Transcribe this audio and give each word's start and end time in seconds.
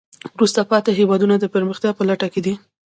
وروسته 0.35 0.61
پاتې 0.71 0.91
هېوادونه 0.99 1.35
د 1.39 1.45
پرمختیا 1.53 1.91
په 1.95 2.03
لټه 2.09 2.27
کې 2.33 2.41
دي. 2.45 2.53